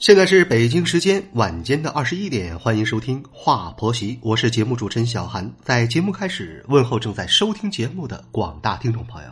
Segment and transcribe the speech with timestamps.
[0.00, 5.52] 现在是北京时间晚间的二十一点，欢迎收听《话婆媳》，我是节目主持人小韩。
[5.62, 9.28] 在节目开始，问候正在收听节目的广大听众朋友。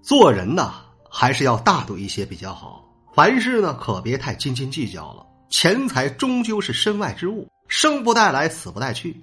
[0.00, 0.74] 做人呢，
[1.10, 2.88] 还是要大度一些比较好。
[3.12, 5.26] 凡事呢，可别太斤斤计较了。
[5.50, 9.20] 钱财终究是身外之物，生不带来，死不带去。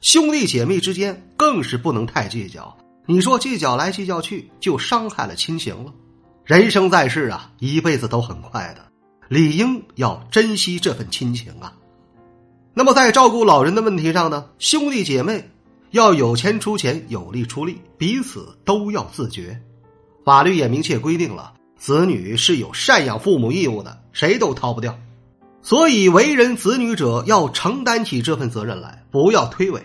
[0.00, 2.78] 兄弟姐妹之间更是不能太计较。
[3.04, 5.92] 你说计较来计较去，就伤害了亲情了。
[6.44, 8.87] 人生在世啊，一辈子都很快的。
[9.28, 11.72] 理应要珍惜这份亲情啊。
[12.74, 15.50] 那么在照顾老人的问题上呢，兄弟姐妹
[15.90, 19.60] 要有钱出钱，有力出力，彼此都要自觉。
[20.24, 24.98] 法律也明确规定了，子女是有赡养父母义务的，谁都逃不掉。
[25.62, 29.80] 所以为人子女者要承担起这份责任来，不要推诿。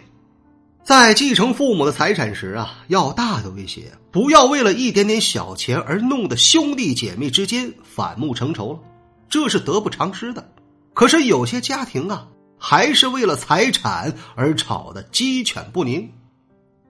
[0.84, 8.80] 在继承父母的财产时啊，要大度一些，不要为了一点点小钱而弄得兄弟姐妹之间反目成仇了。
[9.30, 10.54] 这是得不偿失的，
[10.94, 16.12] 可是有些家庭啊，还是为了财产而吵得鸡犬不宁。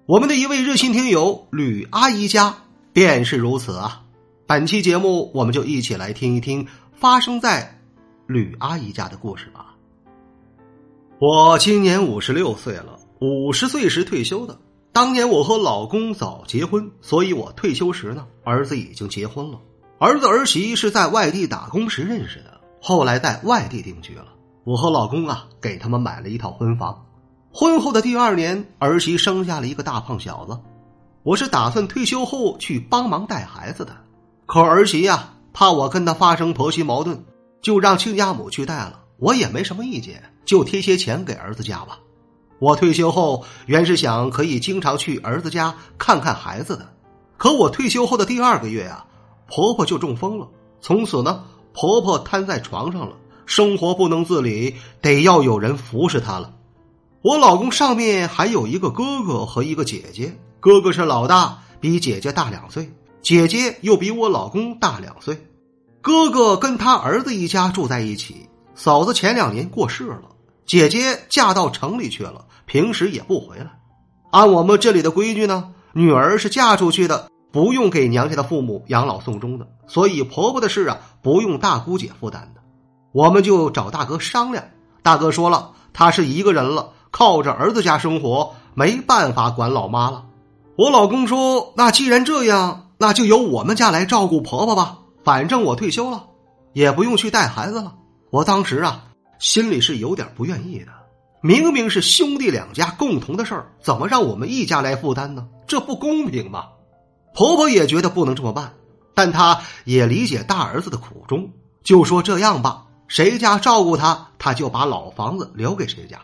[0.06, 2.58] 我们的一位热心听友吕阿姨家
[2.92, 4.04] 便是如此啊。
[4.46, 7.80] 本期节目，我们就一起来听一听发生在
[8.28, 9.76] 吕阿姨家的故事吧。
[11.20, 14.60] 我今年五十六岁了，五十岁时退休的。
[14.92, 19.60] 当年我和老公早结婚，所以我退休时呢，儿子已经结婚了。
[20.04, 24.26] 儿子儿媳是在外地打工时认识的，后来在外地定居了。
[24.66, 27.06] 我和老公啊，给他们买了一套婚房。
[27.54, 30.60] 婚后的第二年，儿媳生下了一个大胖小子。
[31.24, 33.96] 我是打算退休后去帮忙带孩子的，
[34.46, 37.24] 可儿媳呀，怕我跟她发生婆媳矛盾，
[37.62, 39.00] 就让亲家母去带了。
[39.20, 42.00] 我也没什么意见，就贴些钱给儿子家吧。
[42.60, 46.90] 我退休后原是想可以经常去儿子家看看孩子的，
[47.38, 49.06] 可我退休后的第二个月啊。
[49.48, 50.48] 婆婆就中风了，
[50.82, 51.44] 从此呢，
[51.74, 53.16] 婆婆瘫在床上了，
[53.46, 56.54] 生活不能自理，得要有人服侍她了。
[57.22, 65.48] 我老公上面还有一个哥哥和一个姐姐，哥哥是老大，比姐姐大两岁，姐姐又比我老公大两岁。
[66.02, 70.24] 哥哥跟他儿子一家住在一起，嫂子前两年过世了，
[70.66, 73.80] 姐姐嫁到城里去了，平时也不回来。
[74.32, 77.30] 按我们这里的规矩呢，女儿是嫁出去的。
[77.54, 82.62] 不用给娘家的父母养老送终的，所以婆婆的事啊，不用大姑姐负担的。
[83.12, 84.66] 我们就找大哥商量。
[85.04, 90.26] 大哥说了，他是一个人了，靠着儿子家生活，没办法管老妈了。
[90.76, 94.98] 我老公说：“那既然这样，那就由我们家来照顾婆婆吧。
[95.24, 96.24] 反正我退休了，
[96.74, 97.94] 也不用去带孩子了。”
[98.32, 99.04] 我当时啊，
[99.38, 100.88] 心里是有点不愿意的。
[101.44, 105.48] 明明是兄弟两家共同的事儿，怎么让我们一家来负担呢？
[105.68, 106.66] 这不公平嘛！
[107.34, 108.74] 婆婆也觉得不能这么办，
[109.14, 111.50] 但她也理解大儿子的苦衷，
[111.84, 116.20] 就说这样吧，谁家照顾他，他就把老房子留给谁家，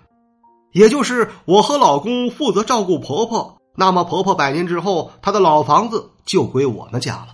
[0.71, 3.57] 也就是我和老公负责照顾婆婆。
[3.75, 7.29] 那么婆婆百年之后，她的老房子就归我们家了。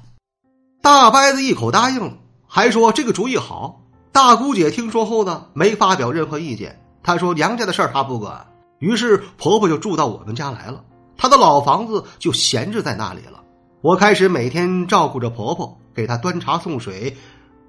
[0.82, 2.14] 大伯子一口答应了，
[2.48, 3.82] 还说这个主意好。
[4.12, 8.46] 大姑姐听说后呢，没发表任何意见，她说娘家的事儿她不管。
[8.80, 10.84] 于是婆婆就住到我们家来了，
[11.18, 13.42] 她的老房子就闲置在那里了。
[13.86, 17.16] 我开始每天照顾着婆婆，给她端茶送水、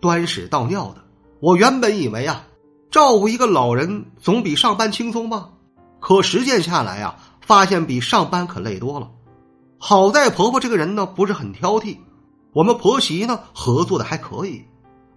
[0.01, 1.05] 端屎倒尿的。
[1.41, 2.47] 我原本以为啊，
[2.91, 5.51] 照顾一个老人总比上班轻松吧，
[6.01, 9.11] 可实践下来啊，发现比上班可累多了。
[9.77, 11.99] 好在婆婆这个人呢不是很挑剔，
[12.55, 14.65] 我们婆媳呢合作的还可以。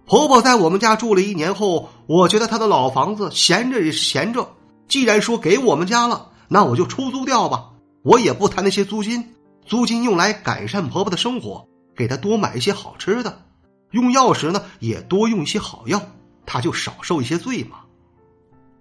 [0.04, 4.46] 婆婆在我们家住了一年后，我觉得她的老房子闲着也是闲着，
[4.86, 7.70] 既然说给我们家了，那我就出租掉吧，
[8.02, 9.34] 我也不谈那些租金。
[9.64, 13.42] 租金用来改善婆婆的生活，给她多买一些好吃的，
[13.90, 16.02] 用药时呢也多用一些好药，
[16.44, 17.78] 她就少受一些罪嘛。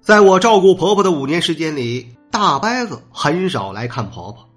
[0.01, 4.49] 在我照顾婆婆的五年时间里，大伯子很少来看婆婆，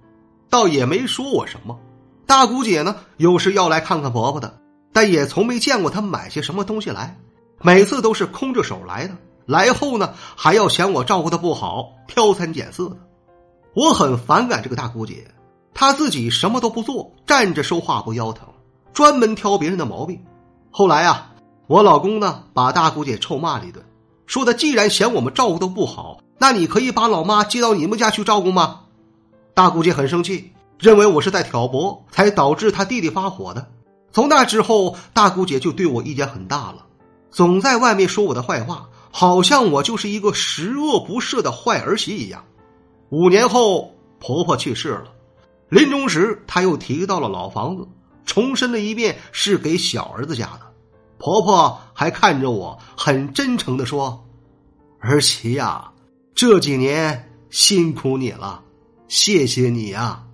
[0.48, 1.78] 倒也没说我什么。
[2.26, 4.58] 大姑姐呢有时要来看看婆婆的，
[4.92, 7.18] 但也从没见过她买些什么东西来，
[7.60, 9.16] 每次都是空着手来的。
[9.44, 12.96] 来后呢还要嫌我照顾的不好，挑三拣四的。
[13.75, 15.26] 我很反感这个大姑姐。
[15.74, 18.46] 他自己什么都不做，站着说话不腰疼，
[18.92, 20.22] 专门挑别人的毛病。
[20.70, 21.32] 后来啊，
[21.66, 23.84] 我老公呢把大姑姐臭骂了一顿，
[24.26, 28.80] 说她既然嫌我们照顾的不好，那你可以把老妈接到你们家去照顾吗？
[29.54, 33.66] 大姑姐很生气，认为我是在挑拨，才导致他弟弟发火的。
[34.12, 36.84] 从那之后，大姑姐就对我意见很大了，
[37.30, 42.44] 总在外面说我的坏话，好像我就是一个十恶不赦的坏儿媳一样。
[43.10, 45.04] 五年后，婆婆去世了，
[45.72, 47.88] 临终时她又提到了老房子，
[48.26, 50.60] 重申了一遍是给小儿子家的。
[51.16, 54.22] 婆婆还看着我，很真诚的说
[55.00, 55.90] ：“儿媳呀，
[56.34, 58.62] 这几年辛苦你了。”
[59.08, 60.26] 谢谢你啊！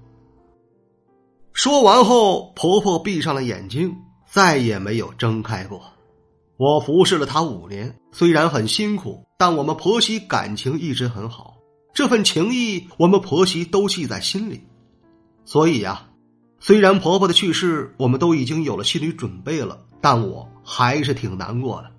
[1.52, 3.94] 说完后，婆婆闭上了眼睛，
[4.28, 5.80] 再也没有睁开过。
[6.56, 11.54] 我服侍了她五年，虽然很辛苦，但我们婆媳感情一直很好。
[11.94, 14.64] 这份情谊，我们婆媳都记在心里。
[15.48, 16.02] 所以呀，
[16.60, 21.90] 虽然婆婆的去世，我们都已经有了心理准备了，但我还是挺难过的。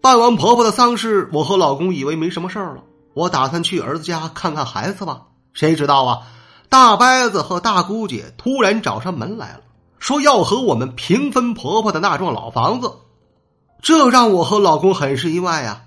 [0.00, 2.82] 办完婆婆的丧事，我和老公以为没什么事儿了，
[3.14, 5.22] 我打算去儿子家看看孩子吧。
[5.52, 6.22] 谁知道啊？
[6.68, 9.60] 大伯子和大姑姐突然找上门来了，
[10.00, 12.90] 说要和我们平分婆婆的那幢老房子。
[13.82, 15.82] 这让我和老公很是意外呀！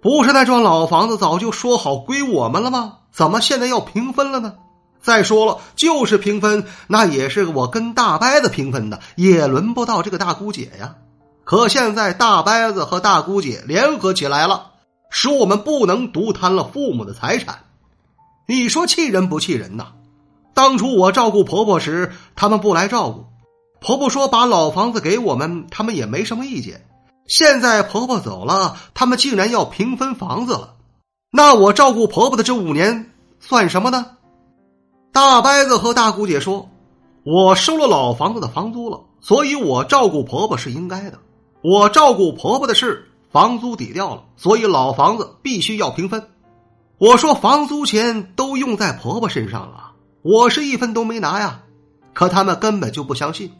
[0.00, 2.94] 不是那幢老房子早就说好归我们了吗？
[3.12, 4.54] 怎么现在要平分了呢？
[5.04, 10.94] 再说了，就是平分，那也是我跟大伯子平分的，也轮不到这个大姑姐呀。
[11.44, 14.70] 可现在大伯子和大姑姐联合起来了，
[15.10, 17.64] 说我们不能独贪了父母的财产。
[18.48, 19.88] 你说气人不气人呐？
[20.54, 23.26] 当初我照顾婆婆时，他们不来照顾。
[23.80, 26.86] 婆婆说把老房子给我们，他们也没什么意见。
[27.26, 30.76] 现在婆婆走了，他们竟然要平分房子了。
[31.30, 34.06] 那我照顾婆婆的这五年算什么呢？
[35.14, 36.68] 大伯子和大姑姐说，
[37.22, 41.20] 我收了老房子的房租了，所以我照顾婆婆是应该的。
[41.62, 46.30] 我照顾婆婆的事，房租抵掉了，所以老房子必须要平分。
[46.98, 51.60] 我说房租钱都用在婆婆身上了，我是一分都没拿呀。
[52.12, 53.52] 可他们根本就不相信。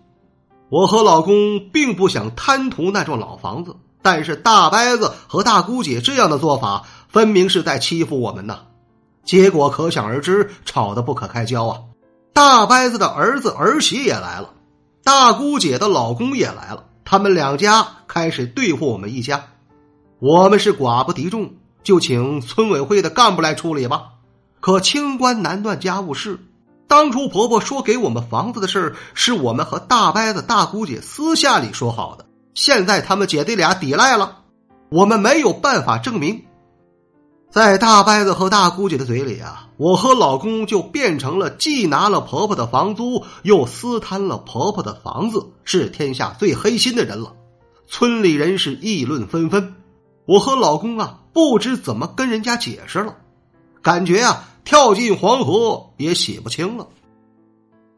[0.71, 8.62] 我和老公并不想贪图那幢老房子，但是大伯子和大姑姐这样的做法，分明是在欺负我们呐。
[9.25, 11.81] 结果可想而知，吵得不可开交啊。
[12.32, 14.50] 大伯子的儿子儿媳也来了，
[15.03, 19.44] 大姑姐的老公也来了，他们两家开始对付我们一家。
[20.19, 21.55] 我们是寡不敌众。
[21.82, 24.12] 就请村委会的干部来处理吧。
[24.59, 26.38] 可清官难断家务事，
[26.88, 32.25] 当初婆婆说给我们房子的事是我们和大伯子、大姑姐私下里说好的。
[32.55, 34.38] 现在他们姐弟俩抵赖了，
[34.88, 36.47] 我们没有办法证明。
[37.55, 47.33] 在大伯子和大姑姐的嘴里啊，我和老公就变成了既拿了婆婆的房租，又私贪了婆婆的房子，是天下最黑心的人了。
[47.87, 49.77] 村里人是议论纷纷。
[50.27, 53.15] 我和老公啊，不知怎么跟人家解释了，
[53.81, 56.89] 感觉啊，跳进黄河也洗不清了。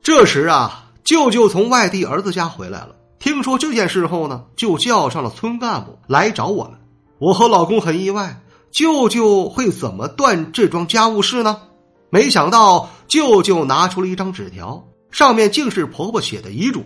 [0.03, 6.75] 这时啊，舅舅从外地儿子家回来了，听说这件事后呢，就叫上了村干部来找我们。
[7.19, 11.60] 我和老公很意外，舅舅会怎么断这桩家务事呢？
[12.10, 16.84] 没想到舅舅拿出了一张纸条，上面竟是婆婆写的遗嘱。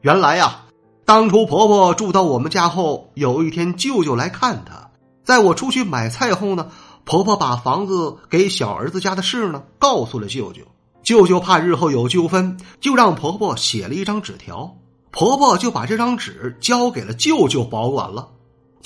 [0.00, 0.62] 原来呀。
[1.04, 4.90] 当初婆婆住到我们家后，有一天舅舅来看她，
[5.22, 6.66] 在我出去买菜后呢，
[7.04, 10.62] 婆婆把房子给小儿子家的事呢告诉了舅舅。
[11.04, 14.74] 舅舅怕日后有纠纷，就让婆婆写了一张纸条，
[15.12, 18.30] 婆婆就把这张纸交给了舅舅保管了。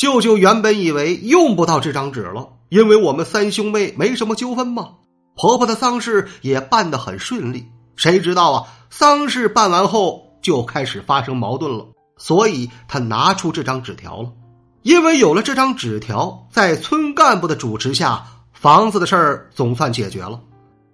[0.00, 4.92] 舅舅原本以为用不到这张纸了，因为我们三兄妹没什么纠纷嘛，
[5.36, 7.66] 婆婆的丧事也办得很顺利。
[7.96, 11.86] 谁知道啊，丧事办完后就开始发生矛盾了。
[12.16, 14.32] 所以他拿出这张纸条了，
[14.80, 20.40] 因为有了这张纸条，在村干部的主持下，房子的事儿总算解决了。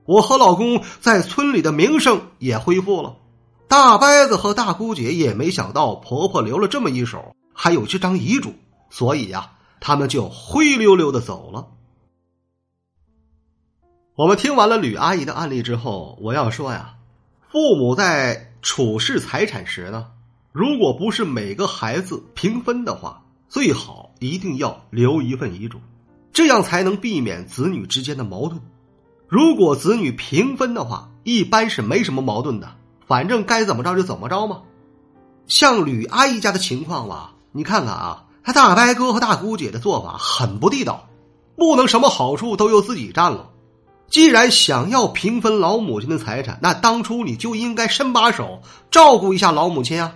[0.05, 3.15] 我和老公在村里的名声也恢复了。
[3.69, 8.53] 大伯子和大姑姐也没想到婆婆留了这么一手，还有这张遗嘱，
[8.97, 11.69] 所以呀，他们就灰溜溜的走了。
[14.15, 16.95] 我们听完了吕阿姨的案例之后，我要说呀，
[17.51, 20.13] 父母在处事财产时呢。
[20.51, 25.79] 如果不是每个孩子平分的话，最好一定要留一份遗嘱，
[26.33, 28.59] 这样才能避免子女之间的矛盾。
[29.29, 32.75] 如果子女平分的话，一般是没什么矛盾的，
[33.07, 34.63] 反正该怎么着就怎么着嘛。
[35.47, 41.09] 像吕阿姨家的情况吧，你看看啊，他大伯哥和大姑姐的做法很不地道，
[41.57, 43.51] 不能什么好处都由自己占了。
[44.09, 50.15] 既然想要平分老母亲的财产，那当初你就应该伸把手照顾一下老母亲啊。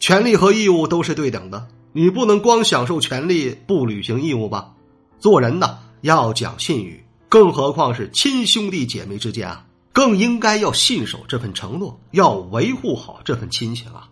[0.00, 4.72] 权利和义务都是对等的，你不能光享受权利不履行义务吧？
[5.20, 14.08] 做人呢，要讲信誉，更何况是亲兄弟姐妹之间啊，更应该要信守这份承诺，要维护好这份亲情啊。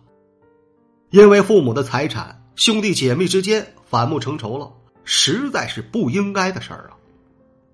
[1.09, 4.71] 因为父母的财产，兄弟姐妹之间反目成仇了，
[5.03, 6.97] 实在是不应该的事儿啊。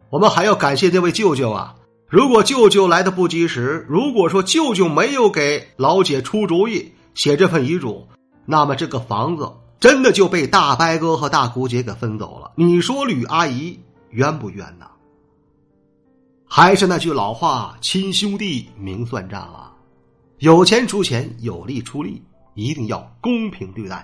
[0.09, 1.75] 我们还要感谢这位舅舅啊。
[2.07, 8.07] 如果舅舅来的不及时，如果说舅舅没有给老姐出主意写这份遗嘱，
[8.45, 12.51] 那么这个房子真的就被大伯哥和大姑姐给分走了。
[12.55, 14.87] 你说吕阿姨冤不冤呐？
[16.47, 19.71] 还是那句老话，亲兄弟明算账啊！
[20.39, 22.23] 有钱出钱，有力出力，
[22.55, 24.03] 一定要公平对待。